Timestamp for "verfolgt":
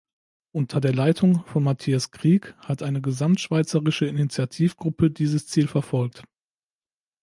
5.67-6.23